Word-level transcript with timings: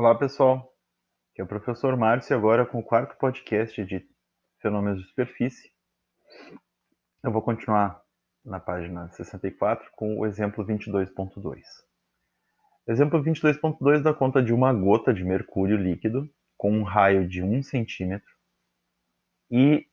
Olá, 0.00 0.14
pessoal. 0.14 0.58
Aqui 1.32 1.40
é 1.40 1.42
o 1.42 1.48
professor 1.48 1.96
Márcio 1.96 2.36
agora 2.36 2.64
com 2.64 2.78
o 2.78 2.84
quarto 2.84 3.18
podcast 3.18 3.84
de 3.84 4.08
fenômenos 4.62 5.02
de 5.02 5.08
superfície. 5.08 5.72
Eu 7.20 7.32
vou 7.32 7.42
continuar 7.42 8.00
na 8.44 8.60
página 8.60 9.08
64 9.08 9.90
com 9.96 10.16
o 10.16 10.24
exemplo 10.24 10.64
22.2. 10.64 11.62
Exemplo 12.86 13.20
22.2 13.20 14.00
dá 14.00 14.14
conta 14.14 14.40
de 14.40 14.52
uma 14.52 14.72
gota 14.72 15.12
de 15.12 15.24
mercúrio 15.24 15.76
líquido 15.76 16.30
com 16.56 16.70
um 16.70 16.84
raio 16.84 17.28
de 17.28 17.42
1 17.42 17.64
centímetro 17.64 18.30
e 19.50 19.84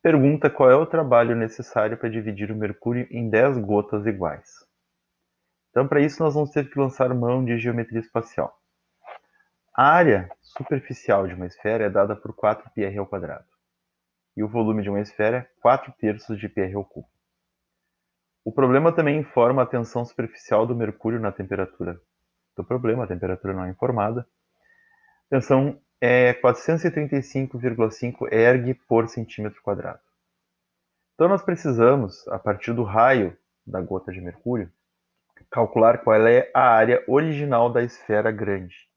pergunta 0.00 0.48
qual 0.48 0.70
é 0.70 0.76
o 0.76 0.86
trabalho 0.86 1.34
necessário 1.34 1.98
para 1.98 2.08
dividir 2.08 2.52
o 2.52 2.56
mercúrio 2.56 3.04
em 3.10 3.28
10 3.28 3.58
gotas 3.58 4.06
iguais. 4.06 4.48
Então, 5.70 5.88
para 5.88 6.00
isso, 6.00 6.22
nós 6.22 6.34
vamos 6.34 6.50
ter 6.50 6.70
que 6.70 6.78
lançar 6.78 7.12
mão 7.12 7.44
de 7.44 7.58
geometria 7.58 7.98
espacial. 7.98 8.59
A 9.72 9.84
área 9.84 10.28
superficial 10.42 11.28
de 11.28 11.34
uma 11.34 11.46
esfera 11.46 11.84
é 11.84 11.90
dada 11.90 12.16
por 12.16 12.34
4πr 12.34 12.98
ao 12.98 13.06
quadrado. 13.06 13.46
E 14.36 14.42
o 14.42 14.48
volume 14.48 14.82
de 14.82 14.90
uma 14.90 15.00
esfera 15.00 15.38
é 15.38 15.48
4 15.60 15.92
terços 15.92 16.38
de 16.38 16.48
πr 16.48 16.74
ao 16.74 16.84
cubo. 16.84 17.08
O 18.44 18.50
problema 18.52 18.92
também 18.92 19.18
informa 19.18 19.62
a 19.62 19.66
tensão 19.66 20.04
superficial 20.04 20.66
do 20.66 20.74
mercúrio 20.74 21.20
na 21.20 21.30
temperatura 21.30 22.00
do 22.56 22.64
problema, 22.64 23.04
a 23.04 23.06
temperatura 23.06 23.54
não 23.54 23.64
é 23.64 23.70
informada. 23.70 24.26
A 25.26 25.36
tensão 25.36 25.80
é 26.00 26.34
435,5 26.34 28.32
erg 28.32 28.74
por 28.88 29.08
centímetro 29.08 29.62
quadrado. 29.62 30.00
Então 31.14 31.28
nós 31.28 31.42
precisamos, 31.42 32.26
a 32.28 32.40
partir 32.40 32.72
do 32.72 32.82
raio 32.82 33.36
da 33.64 33.80
gota 33.80 34.10
de 34.10 34.20
mercúrio, 34.20 34.72
calcular 35.48 35.98
qual 35.98 36.26
é 36.26 36.50
a 36.52 36.62
área 36.62 37.04
original 37.06 37.70
da 37.70 37.82
esfera 37.82 38.32
grande. 38.32 38.89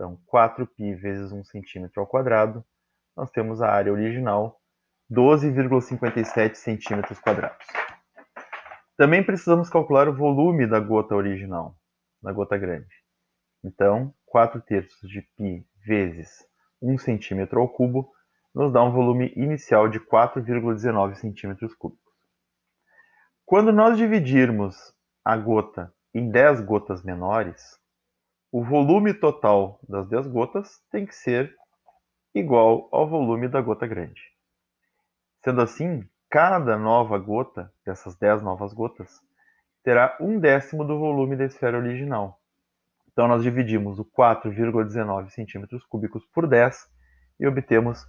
Então, 0.00 0.18
4π 0.32 0.96
vezes 0.96 1.30
1 1.30 1.44
centímetro 1.44 2.00
ao 2.00 2.06
quadrado, 2.06 2.64
nós 3.14 3.30
temos 3.30 3.60
a 3.60 3.70
área 3.70 3.92
original, 3.92 4.58
12,57 5.12 6.54
centímetros 6.54 7.20
quadrados. 7.20 7.66
Também 8.96 9.22
precisamos 9.22 9.68
calcular 9.68 10.08
o 10.08 10.16
volume 10.16 10.66
da 10.66 10.80
gota 10.80 11.14
original, 11.14 11.76
da 12.22 12.32
gota 12.32 12.56
grande. 12.56 12.88
Então, 13.62 14.14
4 14.24 14.62
terços 14.62 15.06
de 15.06 15.20
π 15.36 15.66
vezes 15.84 16.30
1 16.80 16.96
centímetro 16.96 17.60
ao 17.60 17.68
cubo 17.68 18.10
nos 18.54 18.72
dá 18.72 18.82
um 18.82 18.92
volume 18.92 19.34
inicial 19.36 19.86
de 19.86 20.00
4,19 20.00 21.16
centímetros 21.16 21.74
cúbicos. 21.74 22.14
Quando 23.44 23.70
nós 23.70 23.98
dividirmos 23.98 24.94
a 25.22 25.36
gota 25.36 25.92
em 26.14 26.30
10 26.30 26.62
gotas 26.62 27.02
menores, 27.02 27.79
o 28.52 28.64
volume 28.64 29.14
total 29.14 29.78
das 29.88 30.08
10 30.08 30.26
gotas 30.26 30.82
tem 30.90 31.06
que 31.06 31.14
ser 31.14 31.54
igual 32.34 32.88
ao 32.90 33.08
volume 33.08 33.48
da 33.48 33.60
gota 33.60 33.86
grande. 33.86 34.20
Sendo 35.44 35.60
assim, 35.60 36.08
cada 36.28 36.76
nova 36.76 37.18
gota, 37.18 37.72
dessas 37.84 38.16
10 38.16 38.42
novas 38.42 38.72
gotas, 38.72 39.20
terá 39.84 40.16
um 40.20 40.38
décimo 40.38 40.84
do 40.84 40.98
volume 40.98 41.36
da 41.36 41.44
esfera 41.44 41.78
original. 41.78 42.40
Então, 43.12 43.28
nós 43.28 43.42
dividimos 43.42 43.98
o 43.98 44.04
4,19 44.04 45.30
centímetros 45.30 45.84
cúbicos 45.84 46.24
por 46.26 46.46
10 46.46 46.88
e 47.38 47.46
obtemos 47.46 48.04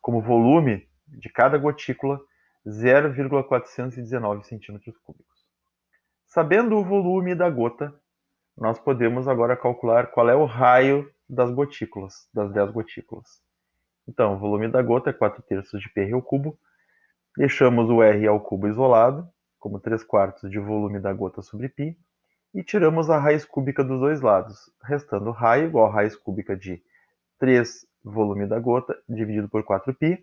como 0.00 0.20
volume 0.20 0.88
de 1.06 1.28
cada 1.28 1.58
gotícula 1.58 2.20
0,419 2.66 4.44
centímetros 4.44 4.96
cúbicos. 4.98 5.46
Sabendo 6.26 6.78
o 6.78 6.84
volume 6.84 7.34
da 7.34 7.48
gota, 7.50 7.94
nós 8.56 8.78
podemos 8.78 9.26
agora 9.26 9.56
calcular 9.56 10.08
qual 10.08 10.28
é 10.28 10.34
o 10.34 10.44
raio 10.44 11.10
das 11.28 11.50
gotículas, 11.50 12.28
das 12.32 12.52
10 12.52 12.70
gotículas. 12.70 13.40
Então, 14.06 14.34
o 14.34 14.38
volume 14.38 14.68
da 14.68 14.82
gota 14.82 15.10
é 15.10 15.12
4 15.12 15.42
terços 15.42 15.80
de 15.80 15.88
PR 15.88 16.12
ao 16.12 16.22
cubo. 16.22 16.58
Deixamos 17.36 17.88
o 17.88 18.02
R 18.02 18.26
ao 18.26 18.40
cubo 18.40 18.68
isolado, 18.68 19.26
como 19.58 19.80
3 19.80 20.04
quartos 20.04 20.50
de 20.50 20.58
volume 20.58 21.00
da 21.00 21.12
gota 21.12 21.40
sobre 21.40 21.68
π, 21.68 21.96
e 22.54 22.62
tiramos 22.62 23.08
a 23.08 23.18
raiz 23.18 23.44
cúbica 23.44 23.82
dos 23.82 23.98
dois 23.98 24.20
lados, 24.20 24.70
restando 24.82 25.30
raio 25.30 25.68
igual 25.68 25.86
a 25.86 25.94
raiz 25.94 26.14
cúbica 26.14 26.54
de 26.54 26.82
3 27.38 27.86
volume 28.04 28.46
da 28.46 28.58
gota 28.58 28.98
dividido 29.08 29.48
por 29.48 29.64
4π. 29.64 30.22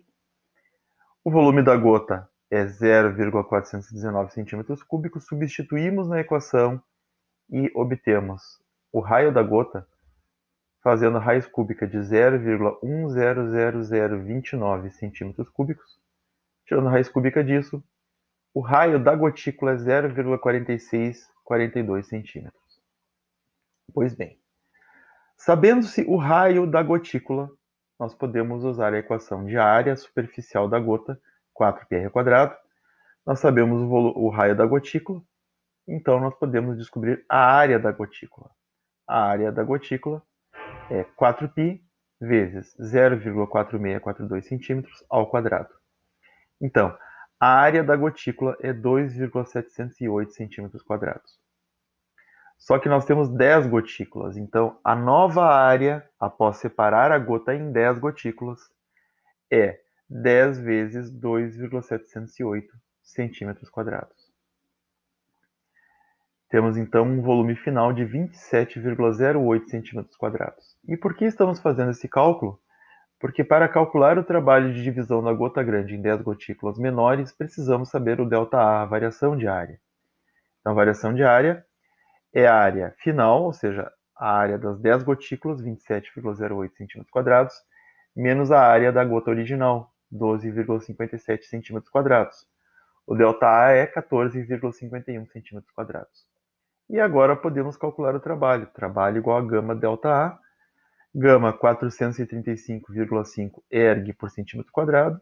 O 1.24 1.30
volume 1.30 1.62
da 1.62 1.76
gota 1.76 2.28
é 2.50 2.64
0,419 2.66 4.30
cm3, 4.30 5.20
substituímos 5.20 6.08
na 6.08 6.20
equação 6.20 6.80
e 7.50 7.70
obtemos 7.74 8.60
o 8.92 9.00
raio 9.00 9.32
da 9.32 9.42
gota 9.42 9.86
fazendo 10.82 11.18
raiz 11.18 11.46
cúbica 11.46 11.86
de 11.86 11.98
0,100029 11.98 14.90
centímetros 14.90 15.48
cúbicos. 15.50 16.00
Tirando 16.64 16.88
a 16.88 16.92
raiz 16.92 17.06
cúbica 17.08 17.44
disso, 17.44 17.84
o 18.54 18.60
raio 18.60 18.98
da 18.98 19.14
gotícula 19.14 19.72
é 19.72 19.76
0,4642 19.76 22.04
centímetros. 22.04 22.80
Pois 23.92 24.14
bem, 24.14 24.40
sabendo-se 25.36 26.02
o 26.02 26.16
raio 26.16 26.66
da 26.66 26.82
gotícula, 26.82 27.50
nós 27.98 28.14
podemos 28.14 28.64
usar 28.64 28.94
a 28.94 28.98
equação 28.98 29.44
de 29.44 29.58
área 29.58 29.94
superficial 29.96 30.68
da 30.68 30.78
gota, 30.78 31.20
4πr². 31.54 32.56
Nós 33.26 33.40
sabemos 33.40 33.82
o, 33.82 33.86
o 34.18 34.30
raio 34.30 34.56
da 34.56 34.64
gotícula, 34.64 35.20
então 35.90 36.20
nós 36.20 36.34
podemos 36.38 36.78
descobrir 36.78 37.24
a 37.28 37.52
área 37.52 37.78
da 37.78 37.90
gotícula. 37.90 38.48
A 39.08 39.22
área 39.22 39.50
da 39.50 39.64
gotícula 39.64 40.22
é 40.88 41.04
4π 41.04 41.80
vezes 42.20 42.76
0,4642 42.78 44.42
centímetros 44.42 45.04
ao 45.10 45.28
quadrado. 45.28 45.70
Então, 46.60 46.96
a 47.40 47.54
área 47.54 47.82
da 47.82 47.96
gotícula 47.96 48.56
é 48.60 48.72
2,708 48.72 50.32
centímetros 50.32 50.82
quadrados. 50.82 51.40
Só 52.58 52.78
que 52.78 52.88
nós 52.88 53.06
temos 53.06 53.28
10 53.30 53.66
gotículas, 53.68 54.36
então 54.36 54.78
a 54.84 54.94
nova 54.94 55.46
área, 55.46 56.06
após 56.20 56.58
separar 56.58 57.10
a 57.10 57.18
gota 57.18 57.54
em 57.54 57.72
10 57.72 57.98
gotículas, 57.98 58.60
é 59.50 59.80
10 60.08 60.60
vezes 60.60 61.10
2,708 61.10 62.68
centímetros 63.02 63.70
quadrados. 63.70 64.29
Temos 66.50 66.76
então 66.76 67.04
um 67.04 67.22
volume 67.22 67.54
final 67.54 67.92
de 67.92 68.04
27,08 68.04 69.66
cm². 69.70 70.54
E 70.88 70.96
por 70.96 71.14
que 71.14 71.24
estamos 71.24 71.60
fazendo 71.60 71.92
esse 71.92 72.08
cálculo? 72.08 72.60
Porque 73.20 73.44
para 73.44 73.68
calcular 73.68 74.18
o 74.18 74.24
trabalho 74.24 74.74
de 74.74 74.82
divisão 74.82 75.22
da 75.22 75.32
gota 75.32 75.62
grande 75.62 75.94
em 75.94 76.02
10 76.02 76.22
gotículas 76.22 76.76
menores, 76.76 77.30
precisamos 77.30 77.88
saber 77.88 78.20
o 78.20 78.28
ΔA, 78.28 78.82
a 78.82 78.84
variação 78.84 79.36
de 79.36 79.46
área. 79.46 79.78
Então, 80.58 80.72
a 80.72 80.74
variação 80.74 81.14
de 81.14 81.22
área 81.22 81.64
é 82.34 82.48
a 82.48 82.54
área 82.56 82.96
final, 82.98 83.44
ou 83.44 83.52
seja, 83.52 83.88
a 84.16 84.36
área 84.36 84.58
das 84.58 84.80
10 84.80 85.04
gotículas, 85.04 85.62
27,08 85.62 86.72
cm², 86.80 87.48
menos 88.16 88.50
a 88.50 88.60
área 88.60 88.90
da 88.90 89.04
gota 89.04 89.30
original, 89.30 89.92
12,57 90.12 91.42
cm². 91.48 92.28
O 93.06 93.16
ΔA 93.16 93.70
é 93.70 93.86
14,51 93.86 95.26
cm². 95.28 96.29
E 96.90 96.98
agora 96.98 97.36
podemos 97.36 97.76
calcular 97.76 98.16
o 98.16 98.20
trabalho. 98.20 98.66
Trabalho 98.66 99.18
igual 99.18 99.38
a 99.38 99.46
gama 99.46 99.76
delta 99.76 100.08
A, 100.08 100.36
gama 101.14 101.56
435,5 101.56 103.62
erg 103.70 104.12
por 104.14 104.28
centímetro 104.28 104.72
quadrado 104.72 105.20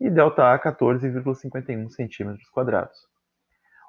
e 0.00 0.08
delta 0.08 0.50
A 0.50 0.58
14,51 0.58 1.90
centímetros 1.90 2.48
quadrados. 2.48 3.06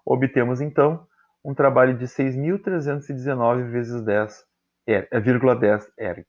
Obtemos 0.06 0.59
então 0.59 1.08
um 1.41 1.53
trabalho 1.53 1.97
de 1.97 2.03
6.319 2.03 3.72
vezes 3.72 4.02
10, 4.02 4.46
er, 4.86 5.08
10 5.09 5.90
erg. 5.97 6.28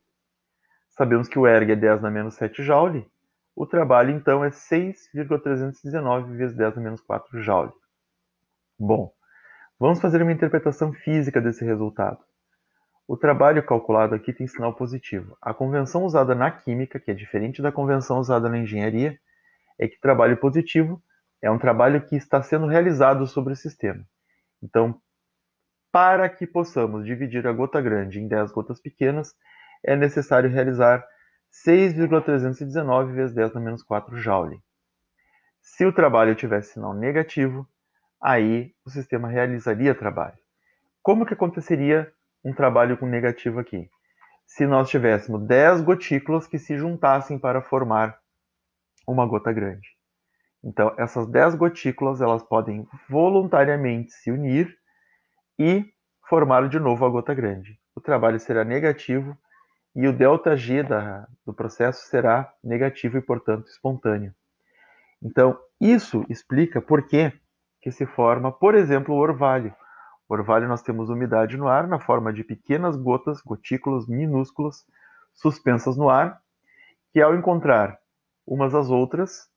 Sabemos 0.91 1.27
que 1.27 1.37
o 1.37 1.49
erg 1.49 1.73
é 1.73 1.77
10 1.77 2.01
na 2.01 2.13
menos 2.13 2.37
7 2.37 2.63
joule, 2.63 3.11
o 3.57 3.67
trabalho 3.67 4.13
então 4.13 4.45
é 4.45 4.53
6,319 4.53 6.37
vezes 6.37 6.57
10 6.57 6.77
na 6.77 6.83
menos 6.83 7.01
4 7.01 7.43
joule. 7.43 7.73
Bom, 8.79 9.13
Vamos 9.79 10.01
fazer 10.01 10.23
uma 10.23 10.33
interpretação 10.33 10.93
física 10.93 11.41
desse 11.41 11.65
resultado. 11.65 12.19
O 13.07 13.17
trabalho 13.17 13.63
calculado 13.65 14.15
aqui 14.15 14.33
tem 14.33 14.47
sinal 14.47 14.75
positivo. 14.75 15.37
A 15.41 15.53
convenção 15.53 16.05
usada 16.05 16.35
na 16.35 16.51
química, 16.51 17.01
que 17.01 17.11
é 17.11 17.15
diferente 17.15 17.61
da 17.61 17.73
convenção 17.73 18.19
usada 18.19 18.49
na 18.49 18.59
engenharia, 18.59 19.19
é 19.79 19.89
que 19.89 20.01
trabalho 20.01 20.37
positivo 20.37 21.03
é 21.43 21.51
um 21.51 21.59
trabalho 21.59 22.01
que 22.07 22.15
está 22.15 22.41
sendo 22.41 22.67
realizado 22.67 23.27
sobre 23.27 23.53
o 23.53 23.57
sistema. 23.57 24.05
Então, 24.63 25.01
para 25.91 26.29
que 26.29 26.47
possamos 26.47 27.05
dividir 27.05 27.47
a 27.47 27.53
gota 27.53 27.81
grande 27.81 28.21
em 28.21 28.29
10 28.29 28.53
gotas 28.53 28.81
pequenas, 28.81 29.35
é 29.85 29.97
necessário 29.97 30.49
realizar 30.49 31.05
6,319 31.51 33.13
vezes 33.13 33.35
10 33.35 33.53
na 33.55 33.61
menos 33.61 33.83
4 33.83 34.17
joule. 34.17 34.63
Se 35.61 35.85
o 35.85 35.93
trabalho 35.93 36.35
tivesse 36.35 36.75
sinal 36.75 36.95
negativo, 36.95 37.69
aí 38.23 38.73
o 38.85 38.91
sistema 38.91 39.29
realizaria 39.29 39.95
trabalho. 39.95 40.39
Como 41.03 41.27
que 41.27 41.35
aconteceria 41.35 42.13
um 42.45 42.53
trabalho 42.53 42.97
com 42.97 43.07
negativo 43.07 43.59
aqui? 43.59 43.89
se 44.55 44.67
nós 44.67 44.91
tivéssemos 44.91 45.43
10 45.47 45.81
gotículas 45.81 46.47
que 46.47 46.59
se 46.59 46.77
juntassem 46.77 47.39
para 47.39 47.63
formar 47.63 48.19
uma 49.07 49.27
gota 49.27 49.51
grande. 49.51 49.89
Então, 50.63 50.95
essas 50.99 51.27
10 51.27 51.55
gotículas 51.55 52.21
elas 52.21 52.43
podem 52.43 52.87
voluntariamente 53.09 54.13
se 54.13 54.31
unir 54.31 54.77
e 55.59 55.85
formar 56.29 56.69
de 56.69 56.79
novo 56.79 57.05
a 57.05 57.09
gota 57.09 57.33
grande. 57.33 57.81
O 57.95 58.01
trabalho 58.01 58.39
será 58.39 58.63
negativo 58.63 59.37
e 59.97 60.07
o 60.07 60.13
ΔG 60.13 60.83
da, 60.83 61.27
do 61.47 61.55
processo 61.55 62.07
será 62.09 62.53
negativo 62.63 63.17
e, 63.17 63.23
portanto, 63.23 63.69
espontâneo. 63.69 64.35
Então, 65.23 65.59
isso 65.81 66.27
explica 66.29 66.81
por 66.81 67.07
que, 67.07 67.33
que 67.83 67.91
se 67.91 68.07
forma, 68.07 68.53
por 68.53 68.77
exemplo, 68.77 69.13
o 69.13 69.19
orvalho. 69.19 69.75
O 70.29 70.35
orvalho 70.35 70.69
nós 70.69 70.83
temos 70.83 71.11
umidade 71.11 71.57
no 71.57 71.67
ar 71.67 71.89
na 71.89 71.99
forma 71.99 72.33
de 72.33 72.45
pequenas 72.45 72.97
gotas, 72.97 73.43
gotículas 73.43 74.07
minúsculas, 74.07 74.87
suspensas 75.35 75.97
no 75.97 76.09
ar, 76.09 76.41
que 77.13 77.21
ao 77.21 77.35
encontrar 77.35 77.99
umas 78.47 78.73
às 78.73 78.89
outras, 78.89 79.51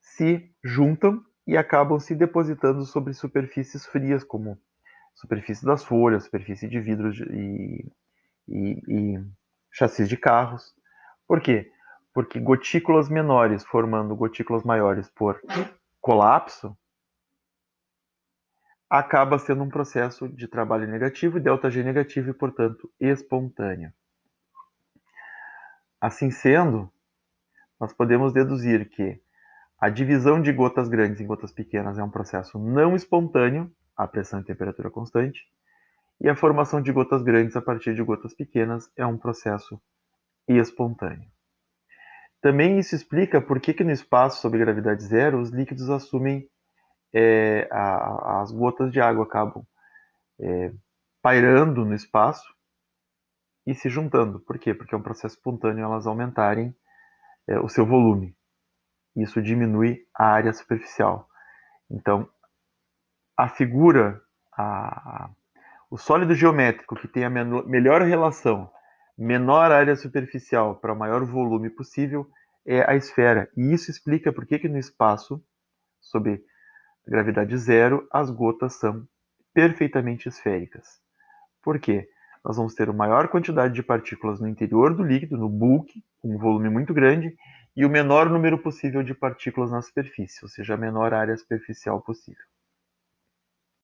se 0.00 0.50
juntam 0.64 1.22
e 1.46 1.56
acabam 1.56 2.00
se 2.00 2.14
depositando 2.14 2.84
sobre 2.84 3.12
superfícies 3.12 3.86
frias, 3.86 4.24
como 4.24 4.58
superfície 5.14 5.64
das 5.64 5.84
folhas, 5.84 6.24
superfície 6.24 6.68
de 6.68 6.80
vidros 6.80 7.20
e, 7.20 7.92
e, 8.48 8.82
e 8.88 9.24
chassis 9.70 10.08
de 10.08 10.16
carros. 10.16 10.74
Por 11.28 11.40
quê? 11.40 11.70
Porque 12.14 12.40
gotículas 12.40 13.08
menores 13.08 13.64
formando 13.64 14.16
gotículas 14.16 14.62
maiores 14.64 15.08
por 15.10 15.40
colapso 16.00 16.76
acaba 18.92 19.38
sendo 19.38 19.62
um 19.62 19.70
processo 19.70 20.28
de 20.28 20.46
trabalho 20.46 20.86
negativo 20.86 21.38
e 21.38 21.40
ΔG 21.40 21.82
negativo 21.82 22.28
e, 22.28 22.34
portanto, 22.34 22.92
espontâneo. 23.00 23.90
Assim 25.98 26.30
sendo, 26.30 26.92
nós 27.80 27.94
podemos 27.94 28.34
deduzir 28.34 28.90
que 28.90 29.18
a 29.80 29.88
divisão 29.88 30.42
de 30.42 30.52
gotas 30.52 30.90
grandes 30.90 31.22
em 31.22 31.26
gotas 31.26 31.50
pequenas 31.50 31.98
é 31.98 32.04
um 32.04 32.10
processo 32.10 32.58
não 32.58 32.94
espontâneo, 32.94 33.72
a 33.96 34.06
pressão 34.06 34.40
e 34.40 34.44
temperatura 34.44 34.90
constante, 34.90 35.40
e 36.20 36.28
a 36.28 36.36
formação 36.36 36.82
de 36.82 36.92
gotas 36.92 37.22
grandes 37.22 37.56
a 37.56 37.62
partir 37.62 37.94
de 37.94 38.02
gotas 38.02 38.34
pequenas 38.34 38.90
é 38.94 39.06
um 39.06 39.16
processo 39.16 39.80
espontâneo. 40.46 41.30
Também 42.42 42.78
isso 42.78 42.94
explica 42.94 43.40
por 43.40 43.58
que, 43.58 43.72
que 43.72 43.84
no 43.84 43.90
espaço 43.90 44.42
sob 44.42 44.58
gravidade 44.58 45.02
zero 45.02 45.40
os 45.40 45.48
líquidos 45.48 45.88
assumem 45.88 46.46
é, 47.14 47.68
a, 47.70 48.40
as 48.42 48.52
gotas 48.52 48.90
de 48.90 49.00
água 49.00 49.24
acabam 49.24 49.64
é, 50.40 50.72
pairando 51.20 51.84
no 51.84 51.94
espaço 51.94 52.52
e 53.66 53.74
se 53.74 53.88
juntando. 53.88 54.40
Por 54.40 54.58
quê? 54.58 54.74
Porque 54.74 54.94
é 54.94 54.98
um 54.98 55.02
processo 55.02 55.36
espontâneo 55.36 55.84
elas 55.84 56.06
aumentarem 56.06 56.74
é, 57.46 57.58
o 57.60 57.68
seu 57.68 57.86
volume. 57.86 58.36
Isso 59.14 59.42
diminui 59.42 60.06
a 60.14 60.26
área 60.26 60.52
superficial. 60.52 61.28
Então, 61.90 62.28
a 63.36 63.48
figura, 63.48 64.20
a, 64.56 65.30
o 65.90 65.98
sólido 65.98 66.34
geométrico 66.34 66.96
que 66.96 67.08
tem 67.08 67.24
a 67.24 67.30
melhor 67.30 68.02
relação, 68.02 68.70
menor 69.16 69.70
área 69.70 69.94
superficial 69.94 70.76
para 70.76 70.94
maior 70.94 71.24
volume 71.24 71.68
possível, 71.68 72.26
é 72.66 72.88
a 72.90 72.96
esfera. 72.96 73.50
E 73.56 73.72
isso 73.72 73.90
explica 73.90 74.32
por 74.32 74.46
que, 74.46 74.58
que 74.58 74.68
no 74.68 74.78
espaço, 74.78 75.44
sob 76.00 76.42
gravidade 77.06 77.56
zero, 77.56 78.06
as 78.12 78.30
gotas 78.30 78.74
são 78.74 79.06
perfeitamente 79.52 80.28
esféricas. 80.28 81.00
Por 81.62 81.78
quê? 81.78 82.08
Nós 82.44 82.56
vamos 82.56 82.74
ter 82.74 82.88
uma 82.88 83.06
maior 83.06 83.28
quantidade 83.28 83.74
de 83.74 83.82
partículas 83.82 84.40
no 84.40 84.48
interior 84.48 84.94
do 84.94 85.02
líquido, 85.02 85.36
no 85.36 85.48
bulk, 85.48 86.02
com 86.20 86.34
um 86.34 86.38
volume 86.38 86.68
muito 86.68 86.92
grande, 86.92 87.36
e 87.76 87.84
o 87.86 87.90
menor 87.90 88.28
número 88.28 88.58
possível 88.58 89.02
de 89.02 89.14
partículas 89.14 89.70
na 89.70 89.80
superfície, 89.80 90.40
ou 90.42 90.48
seja, 90.48 90.74
a 90.74 90.76
menor 90.76 91.14
área 91.14 91.36
superficial 91.36 92.00
possível. 92.00 92.44